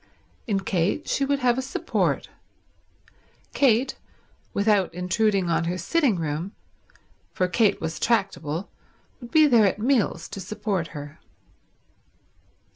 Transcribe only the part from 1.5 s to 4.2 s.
a support. Kate,